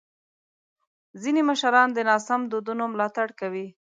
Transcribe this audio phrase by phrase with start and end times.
[1.21, 3.67] ځینې مشران د ناسم دودونو ملاتړ کوي.